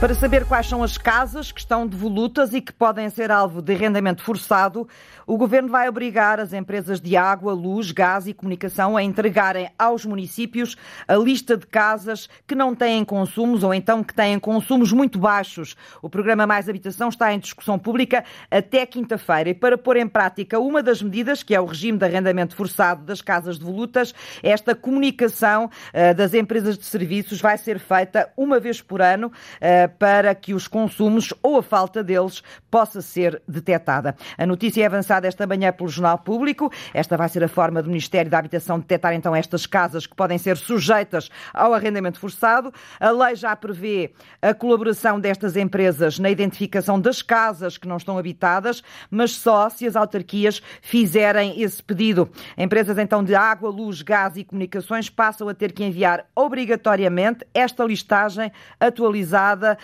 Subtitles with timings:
[0.00, 3.74] Para saber quais são as casas que estão devolutas e que podem ser alvo de
[3.74, 4.86] arrendamento forçado,
[5.26, 10.06] o Governo vai obrigar as empresas de água, luz, gás e comunicação a entregarem aos
[10.06, 10.76] municípios
[11.08, 15.76] a lista de casas que não têm consumos ou então que têm consumos muito baixos.
[16.00, 20.60] O programa Mais Habitação está em discussão pública até quinta-feira e para pôr em prática
[20.60, 25.66] uma das medidas, que é o regime de arrendamento forçado das casas devolutas, esta comunicação
[25.66, 30.54] uh, das empresas de serviços vai ser feita uma vez por ano uh, para que
[30.54, 34.14] os consumos ou a falta deles possa ser detectada.
[34.36, 36.72] A notícia é avançada esta manhã pelo Jornal Público.
[36.92, 40.38] Esta vai ser a forma do Ministério da Habitação detectar então estas casas que podem
[40.38, 42.72] ser sujeitas ao arrendamento forçado.
[43.00, 48.18] A lei já prevê a colaboração destas empresas na identificação das casas que não estão
[48.18, 52.28] habitadas, mas só se as autarquias fizerem esse pedido.
[52.56, 57.84] Empresas então de água, luz, gás e comunicações passam a ter que enviar obrigatoriamente esta
[57.84, 59.77] listagem atualizada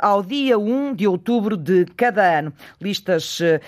[0.00, 2.52] ao dia 1 de outubro de cada ano.
[2.80, 3.60] Listas uh,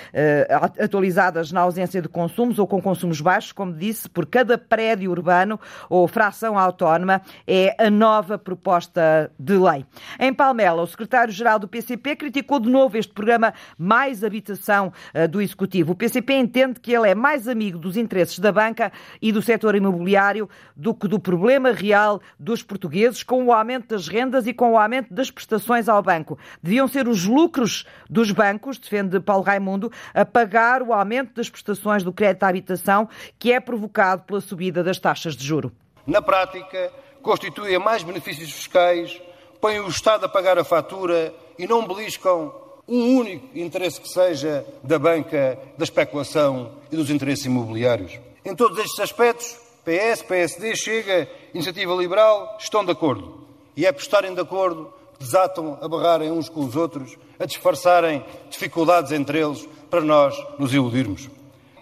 [0.82, 5.58] atualizadas na ausência de consumos ou com consumos baixos, como disse, por cada prédio urbano
[5.88, 9.84] ou fração autónoma, é a nova proposta de lei.
[10.18, 15.40] Em Palmela, o secretário-geral do PCP criticou de novo este programa Mais Habitação uh, do
[15.40, 15.92] Executivo.
[15.92, 19.74] O PCP entende que ele é mais amigo dos interesses da banca e do setor
[19.74, 24.72] imobiliário do que do problema real dos portugueses, com o aumento das rendas e com
[24.72, 25.43] o aumento das prestações
[25.88, 26.38] ao banco.
[26.62, 32.02] Deviam ser os lucros dos bancos, defende Paulo Raimundo, a pagar o aumento das prestações
[32.02, 35.72] do crédito à habitação que é provocado pela subida das taxas de juro.
[36.06, 36.92] Na prática,
[37.22, 39.20] constituem mais benefícios fiscais,
[39.60, 42.52] põem o Estado a pagar a fatura e não beliscam
[42.86, 48.20] um único interesse que seja da banca, da especulação e dos interesses imobiliários.
[48.44, 53.46] Em todos estes aspectos, PS, PSD, Chega, Iniciativa Liberal estão de acordo.
[53.76, 54.92] E é por estarem de acordo
[55.24, 60.72] desatam a barrarem uns com os outros, a disfarçarem dificuldades entre eles para nós nos
[60.72, 61.28] iludirmos.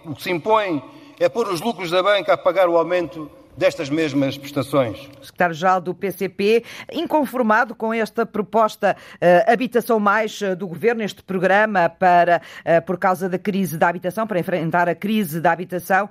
[0.05, 0.83] O que se impõe
[1.19, 5.09] é pôr os lucros da banca a pagar o aumento destas mesmas prestações.
[5.21, 11.21] O secretário-geral do PCP, inconformado com esta proposta uh, Habitação Mais uh, do Governo, este
[11.23, 16.09] programa para, uh, por causa da crise da habitação, para enfrentar a crise da habitação,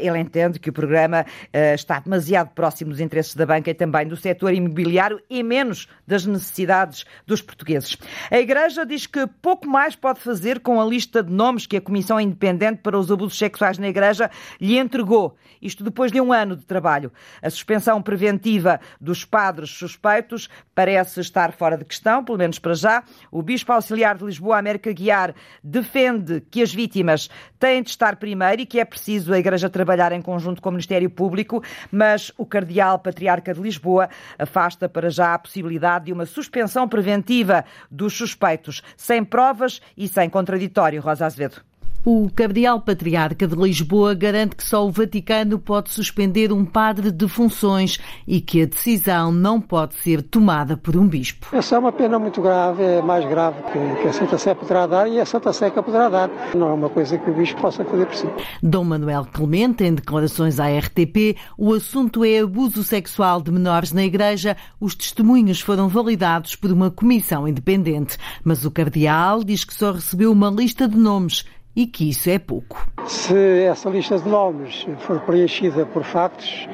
[0.00, 1.24] ele entende que o programa
[1.74, 6.24] está demasiado próximo dos interesses da banca e também do setor imobiliário e menos das
[6.24, 7.96] necessidades dos portugueses.
[8.30, 11.80] A Igreja diz que pouco mais pode fazer com a lista de nomes que a
[11.80, 14.30] Comissão Independente para os Abusos Sexuais na Igreja
[14.60, 15.36] lhe entregou.
[15.60, 16.75] Isto depois de um ano de.
[17.42, 23.02] A suspensão preventiva dos padres suspeitos parece estar fora de questão, pelo menos para já.
[23.30, 28.62] O Bispo Auxiliar de Lisboa, América Guiar, defende que as vítimas têm de estar primeiro
[28.62, 32.44] e que é preciso a Igreja trabalhar em conjunto com o Ministério Público, mas o
[32.44, 38.82] Cardeal Patriarca de Lisboa afasta para já a possibilidade de uma suspensão preventiva dos suspeitos,
[38.96, 41.00] sem provas e sem contraditório.
[41.00, 41.75] Rosa Azevedo.
[42.08, 47.26] O Cardeal Patriarca de Lisboa garante que só o Vaticano pode suspender um padre de
[47.26, 51.48] funções e que a decisão não pode ser tomada por um bispo.
[51.52, 55.08] Essa é uma pena muito grave, é mais grave que, a Santa Sé poderá dar
[55.08, 56.30] e a Santa Sé que poderá dar.
[56.54, 58.28] Não é uma coisa que o bispo possa fazer por si.
[58.62, 64.04] Dom Manuel Clemente, em declarações à RTP, o assunto é abuso sexual de menores na
[64.04, 64.56] Igreja.
[64.78, 68.16] Os testemunhos foram validados por uma comissão independente.
[68.44, 71.44] Mas o Cardeal diz que só recebeu uma lista de nomes
[71.76, 72.90] e que isso é pouco.
[73.06, 76.66] Se essa lista de nomes for preenchida por factos,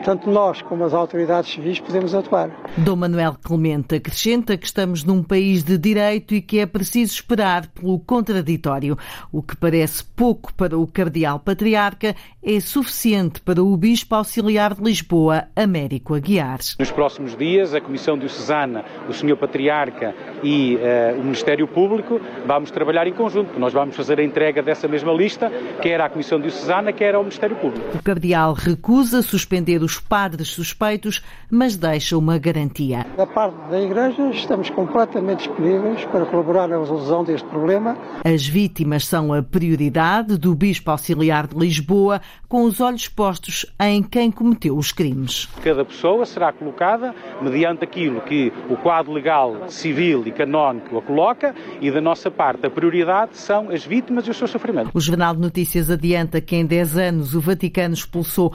[0.00, 2.50] tanto nós como as autoridades civis podemos atuar.
[2.76, 7.66] Dom Manuel Clemente acrescenta que estamos num país de direito e que é preciso esperar
[7.68, 8.96] pelo contraditório.
[9.32, 14.82] O que parece pouco para o Cardeal Patriarca é suficiente para o Bispo Auxiliar de
[14.82, 16.58] Lisboa, Américo Aguiar.
[16.78, 19.36] Nos próximos dias, a Comissão Diocesana, o Sr.
[19.36, 23.58] Patriarca e uh, o Ministério Público vamos trabalhar em conjunto.
[23.58, 25.50] Nós vamos fazer a entrega dessa mesma lista,
[25.82, 27.98] quer à Comissão Diocesana, quer ao Ministério Público.
[27.98, 31.20] O Cardeal recusa suspender os padres suspeitos,
[31.50, 33.04] mas deixa uma garantia.
[33.16, 37.96] Da parte da Igreja, estamos completamente disponíveis para colaborar na resolução deste problema.
[38.24, 44.02] As vítimas são a prioridade do Bispo Auxiliar de Lisboa, com os olhos postos em
[44.02, 45.48] quem cometeu os crimes.
[45.62, 51.54] Cada pessoa será colocada mediante aquilo que o quadro legal, civil e canónico a coloca
[51.80, 54.90] e da nossa parte a prioridade são as vítimas e o seu sofrimento.
[54.94, 58.54] O Jornal de Notícias adianta que em 10 anos o Vaticano expulsou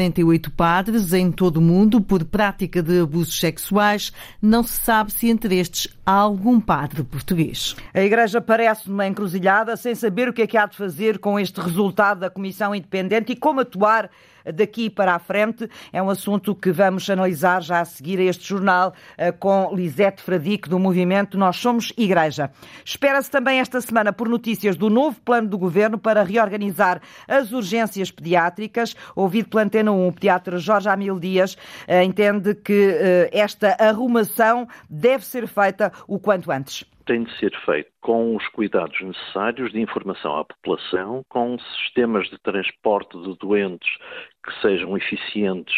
[0.00, 4.12] 848 padres em todo o mundo por prática de abusos sexuais.
[4.40, 7.76] Não se sabe se entre estes há algum padre português.
[7.92, 11.38] A Igreja parece numa encruzilhada sem saber o que é que há de fazer com
[11.38, 14.10] este resultado da Comissão Independente e como atuar
[14.54, 15.68] daqui para a frente.
[15.92, 20.22] É um assunto que vamos analisar já a seguir a este jornal eh, com Lisete
[20.22, 22.50] Fradique, do movimento Nós Somos Igreja.
[22.84, 28.10] Espera-se também esta semana por notícias do novo plano do governo para reorganizar as urgências
[28.10, 28.94] pediátricas.
[29.14, 34.66] Ouvido pela Antena 1, o pediatra Jorge Amil Dias eh, entende que eh, esta arrumação
[34.88, 39.80] deve ser feita o quanto antes tem de ser feito com os cuidados necessários de
[39.80, 43.96] informação à população, com sistemas de transporte de doentes
[44.44, 45.74] que sejam eficientes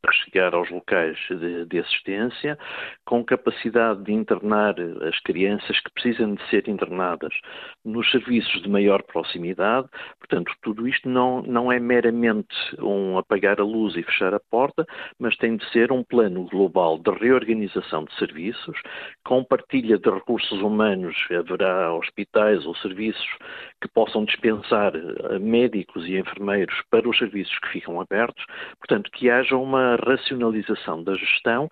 [0.00, 2.58] para chegar aos locais de, de, assistência,
[3.04, 4.74] com capacidade de internar
[5.08, 7.32] as crianças que precisam de ser internadas
[7.84, 9.88] nos serviços de maior proximidade.
[10.18, 14.86] Portanto, tudo isto não, não é meramente um apagar a luz e fechar a porta,
[15.18, 18.80] mas tem de ser um plano global de reorganização de serviços,
[19.24, 23.28] com partilha de recursos humanos, haverá hospitais ou serviços
[23.80, 24.92] que possam dispensar
[25.40, 28.44] médicos e enfermeiros para os serviços que ficam abertos,
[28.78, 31.68] portanto, que haja uma racionalização da gestão,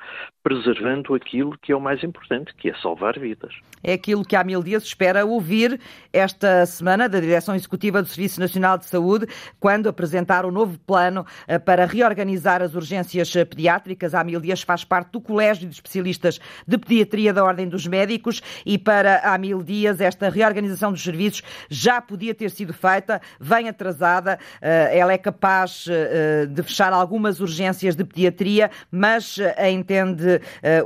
[0.46, 3.52] preservando aquilo que é o mais importante, que é salvar vidas.
[3.82, 5.80] É aquilo que há mil dias espera ouvir
[6.12, 9.26] esta semana da Direção Executiva do Serviço Nacional de Saúde,
[9.58, 14.14] quando apresentar o novo plano eh, para reorganizar as urgências pediátricas.
[14.14, 18.40] Há mil dias faz parte do Colégio de Especialistas de Pediatria da Ordem dos Médicos
[18.64, 23.68] e para há mil dias esta reorganização dos serviços já podia ter sido feita, vem
[23.68, 24.38] atrasada.
[24.62, 30.35] Eh, ela é capaz eh, de fechar algumas urgências de pediatria, mas eh, entende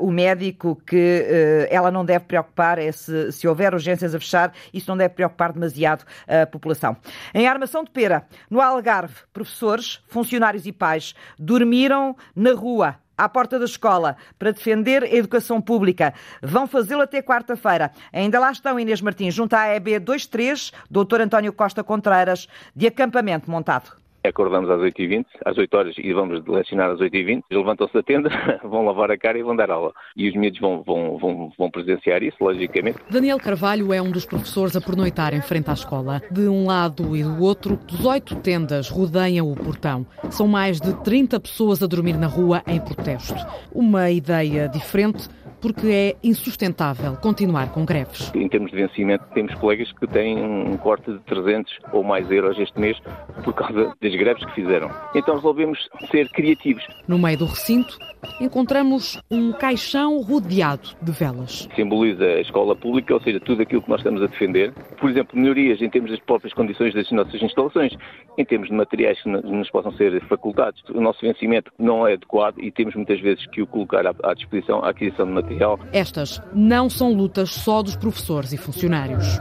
[0.00, 4.52] o médico que uh, ela não deve preocupar, é se, se houver urgências a fechar,
[4.72, 6.96] isso não deve preocupar demasiado a população.
[7.34, 13.58] Em Armação de Pera, no Algarve, professores, funcionários e pais dormiram na rua à porta
[13.58, 16.14] da escola para defender a educação pública.
[16.42, 17.90] Vão fazê-lo até quarta-feira.
[18.12, 21.20] Ainda lá estão Inês Martins, junto à EB 23, Dr.
[21.20, 24.00] António Costa Contreiras, de acampamento montado.
[24.22, 27.42] Acordamos às 8h20, às 8 horas e vamos lecionar às 8h20.
[27.50, 28.30] Levantam-se da tenda,
[28.62, 29.92] vão lavar a cara e vão dar aula.
[30.16, 32.98] E os miúdos vão, vão, vão, vão presenciar isso, logicamente.
[33.10, 36.22] Daniel Carvalho é um dos professores a pernoitar em frente à escola.
[36.30, 40.06] De um lado e do outro, 18 tendas rodeiam o portão.
[40.30, 43.34] São mais de 30 pessoas a dormir na rua em protesto.
[43.72, 45.28] Uma ideia diferente
[45.60, 48.32] porque é insustentável continuar com greves.
[48.34, 52.58] Em termos de vencimento, temos colegas que têm um corte de 300 ou mais euros
[52.58, 52.98] este mês
[53.44, 54.90] por causa das greves que fizeram.
[55.14, 55.78] Então resolvemos
[56.10, 56.86] ser criativos.
[57.06, 57.98] No meio do recinto,
[58.40, 61.68] encontramos um caixão rodeado de velas.
[61.74, 64.72] Simboliza a escola pública, ou seja, tudo aquilo que nós estamos a defender.
[64.98, 67.96] Por exemplo, melhorias em termos das próprias condições das nossas instalações,
[68.38, 70.82] em termos de materiais que nos possam ser facultados.
[70.90, 74.84] O nosso vencimento não é adequado e temos muitas vezes que o colocar à disposição
[74.84, 75.78] à aquisição de materiais material.
[75.92, 79.38] Estas não são lutas só dos professores e funcionários.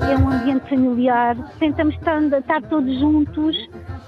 [0.00, 3.56] É um ambiente familiar, tentamos estar, estar todos juntos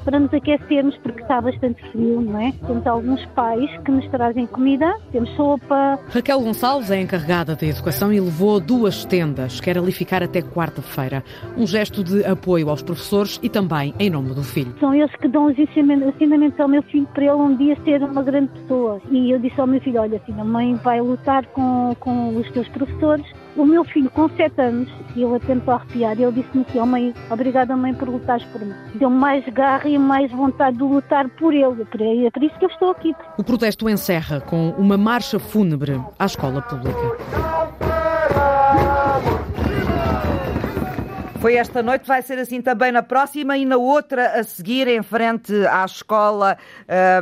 [0.04, 2.52] para nos aquecermos, porque está bastante frio, não é?
[2.66, 5.98] Temos alguns pais que nos trazem comida, temos sopa.
[6.08, 11.24] Raquel Gonçalves é encarregada da educação e levou duas tendas, quer ali ficar até quarta-feira.
[11.56, 14.74] Um gesto de apoio aos professores e também em nome do filho.
[14.80, 18.22] São eles que dão os ensinamentos ao meu filho para ele um dia ser uma
[18.22, 19.00] grande pessoa.
[19.10, 22.50] E eu disse ao meu filho: Olha, filho, a mãe vai lutar com, com os
[22.52, 23.26] teus professores
[23.56, 27.14] o meu filho, com 7 anos, e ele tentou arrepiar, ele disse-me assim, oh mãe,
[27.30, 28.74] obrigada mãe por lutares por mim.
[28.94, 31.86] Deu-me mais garra e mais vontade de lutar por ele.
[32.26, 33.14] É por isso que eu estou aqui.
[33.36, 36.98] O protesto encerra com uma marcha fúnebre à escola pública.
[41.42, 45.02] Foi esta noite, vai ser assim também na próxima e na outra a seguir, em
[45.02, 46.56] frente à escola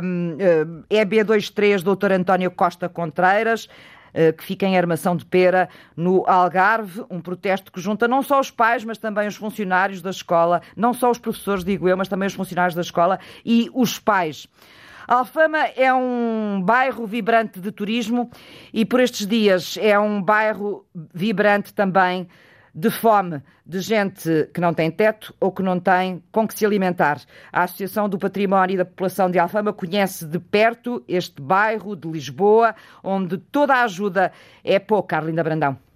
[0.03, 2.11] um, um, EB23, Dr.
[2.11, 3.67] António Costa Contreiras.
[4.13, 7.03] Eh, que fica em Armação de Pera, no Algarve.
[7.09, 10.93] Um protesto que junta não só os pais, mas também os funcionários da escola, não
[10.93, 14.47] só os professores, digo eu, mas também os funcionários da escola e os pais.
[15.07, 18.29] Alfama é um bairro vibrante de turismo
[18.73, 22.27] e por estes dias é um bairro vibrante também
[22.73, 26.65] de fome, de gente que não tem teto ou que não tem com que se
[26.65, 27.21] alimentar.
[27.51, 32.07] A Associação do Património e da População de Alfama conhece de perto este bairro de
[32.07, 32.73] Lisboa,
[33.03, 34.31] onde toda a ajuda
[34.63, 35.90] é pouca, Arlinda Brandão.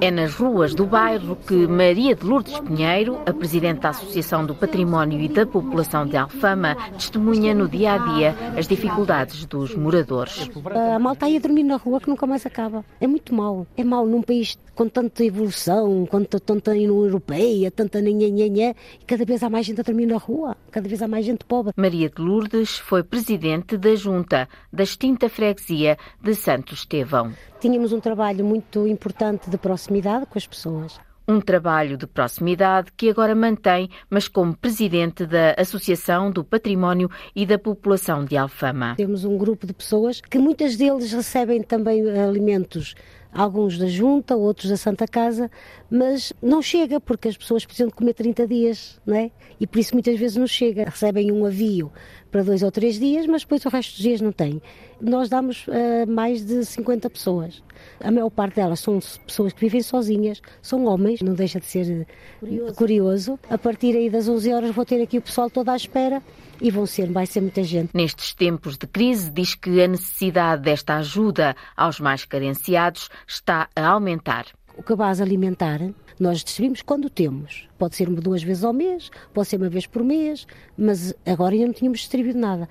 [0.00, 4.54] É nas ruas do bairro que Maria de Lourdes Pinheiro, a presidente da Associação do
[4.54, 10.48] Património e da População de Alfama, testemunha no dia a dia as dificuldades dos moradores.
[10.94, 12.84] A malta aí a dormir na rua que nunca mais acaba.
[13.00, 13.66] É muito mau.
[13.76, 19.24] É mau num país com tanta evolução, com tanta União Europeia, tanta nhanhanhanhã, e cada
[19.24, 21.72] vez há mais gente a dormir na rua, cada vez há mais gente pobre.
[21.76, 27.32] Maria de Lourdes foi presidente da Junta da extinta freguesia de Santo Estevão.
[27.60, 31.00] Tínhamos um trabalho muito importante de proximidade com as pessoas.
[31.26, 37.46] Um trabalho de proximidade que agora mantém, mas como presidente da Associação do Património e
[37.46, 38.94] da População de Alfama.
[38.96, 42.94] Temos um grupo de pessoas que muitas deles recebem também alimentos
[43.34, 45.50] alguns da Junta, outros da Santa Casa,
[45.90, 49.30] mas não chega porque as pessoas precisam de comer 30 dias, não é?
[49.58, 50.84] E por isso muitas vezes não chega.
[50.84, 51.90] Recebem um avio
[52.34, 54.60] para dois ou três dias, mas depois o resto dos dias não tem.
[55.00, 57.62] Nós damos uh, mais de 50 pessoas.
[58.00, 62.08] A maior parte delas são pessoas que vivem sozinhas, são homens, não deixa de ser
[62.40, 62.74] curioso.
[62.74, 63.40] curioso.
[63.48, 66.20] A partir aí das 11 horas vou ter aqui o pessoal todo à espera
[66.60, 67.90] e vão ser, vai ser muita gente.
[67.94, 73.86] Nestes tempos de crise, diz que a necessidade desta ajuda aos mais carenciados está a
[73.86, 74.46] aumentar.
[74.76, 75.80] O cabaz alimentar
[76.18, 77.68] nós distribuímos quando temos.
[77.78, 81.66] Pode ser duas vezes ao mês, pode ser uma vez por mês, mas agora ainda
[81.66, 82.68] não tínhamos distribuído nada.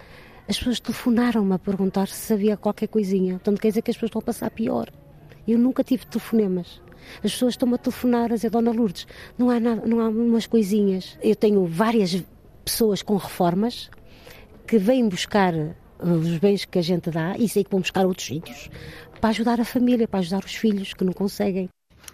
[0.47, 3.33] As pessoas telefonaram-me a perguntar se havia qualquer coisinha.
[3.33, 4.91] Portanto, quer dizer que as pessoas estão a passar pior.
[5.47, 6.81] Eu nunca tive telefonemas.
[7.23, 9.07] As pessoas estão-me a telefonar a dizer, Dona Lourdes,
[9.37, 11.17] não há, nada, não há umas coisinhas.
[11.21, 12.23] Eu tenho várias
[12.63, 13.89] pessoas com reformas
[14.65, 15.53] que vêm buscar
[15.99, 18.69] os bens que a gente dá e sei que vão buscar outros sítios
[19.19, 21.69] para ajudar a família, para ajudar os filhos que não conseguem.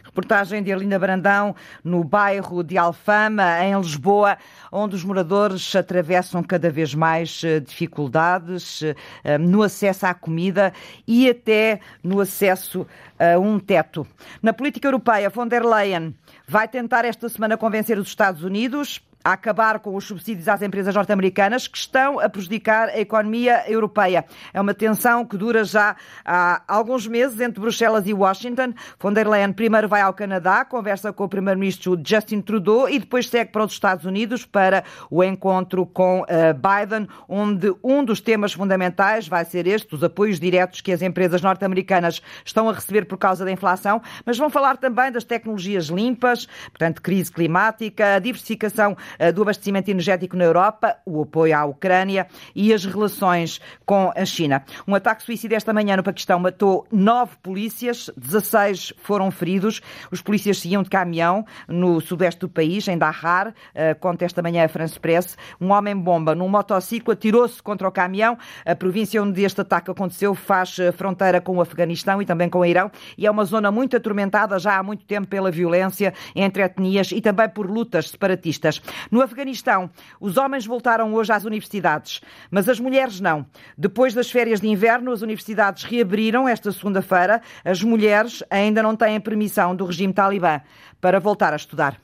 [0.09, 4.39] Reportagem de Arlinda Brandão no bairro de Alfama, em Lisboa,
[4.71, 8.81] onde os moradores atravessam cada vez mais eh, dificuldades
[9.23, 10.73] eh, no acesso à comida
[11.07, 12.87] e até no acesso
[13.19, 14.07] a um teto.
[14.41, 16.15] Na política europeia, von der Leyen
[16.47, 20.95] vai tentar esta semana convencer os Estados Unidos a acabar com os subsídios às empresas
[20.95, 24.25] norte-americanas que estão a prejudicar a economia europeia.
[24.53, 28.73] É uma tensão que dura já há alguns meses entre Bruxelas e Washington.
[28.99, 33.27] Von der Leyen primeiro vai ao Canadá, conversa com o primeiro-ministro Justin Trudeau e depois
[33.29, 38.53] segue para os Estados Unidos para o encontro com eh, Biden, onde um dos temas
[38.53, 43.17] fundamentais vai ser este, os apoios diretos que as empresas norte-americanas estão a receber por
[43.17, 48.95] causa da inflação, mas vão falar também das tecnologias limpas, portanto, crise climática, a diversificação
[49.33, 54.63] do abastecimento energético na Europa, o apoio à Ucrânia e as relações com a China.
[54.87, 59.81] Um ataque suicida esta manhã no Paquistão matou nove polícias, 16 foram feridos.
[60.11, 64.65] Os polícias seguiam de caminhão no sudeste do país, em Dahar, eh, conta esta manhã
[64.65, 65.37] a France Press.
[65.59, 68.37] Um homem-bomba num motociclo atirou-se contra o caminhão.
[68.65, 72.59] A província onde este ataque aconteceu faz eh, fronteira com o Afeganistão e também com
[72.59, 76.63] o Irão e é uma zona muito atormentada já há muito tempo pela violência entre
[76.63, 78.81] etnias e também por lutas separatistas.
[79.11, 79.89] No Afeganistão,
[80.19, 83.45] os homens voltaram hoje às universidades, mas as mulheres não.
[83.77, 87.41] Depois das férias de inverno, as universidades reabriram esta segunda-feira.
[87.63, 90.61] As mulheres ainda não têm permissão do regime talibã
[90.99, 91.97] para voltar a estudar.